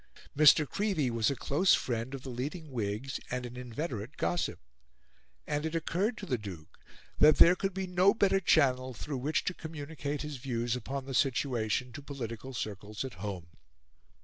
Mr. 0.35 0.67
Creevey 0.67 1.11
was 1.11 1.29
a 1.29 1.35
close 1.35 1.75
friend 1.75 2.15
of 2.15 2.23
the 2.23 2.31
leading 2.31 2.71
Whigs 2.71 3.19
and 3.29 3.45
an 3.45 3.55
inveterate 3.55 4.17
gossip; 4.17 4.59
and 5.45 5.63
it 5.63 5.75
occurred 5.75 6.17
to 6.17 6.25
the 6.25 6.39
Duke 6.39 6.79
that 7.19 7.35
there 7.35 7.55
could 7.55 7.71
be 7.75 7.85
no 7.85 8.15
better 8.15 8.39
channel 8.39 8.95
through 8.95 9.19
which 9.19 9.43
to 9.43 9.53
communicate 9.53 10.23
his 10.23 10.37
views 10.37 10.75
upon 10.75 11.05
the 11.05 11.13
situation 11.13 11.91
to 11.91 12.01
political 12.01 12.51
circles 12.51 13.05
at 13.05 13.13
home. 13.21 13.49